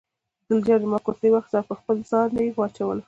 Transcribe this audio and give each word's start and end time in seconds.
ګل 0.49 0.59
جانې 0.67 0.81
زما 0.85 0.99
کورتۍ 1.05 1.29
واخیستله 1.31 1.61
او 1.61 1.67
پر 1.69 1.77
خپل 1.81 1.97
ځان 2.09 2.29
یې 2.45 2.53
واچوله. 2.57 2.99